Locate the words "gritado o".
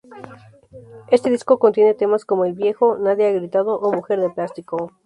3.33-3.93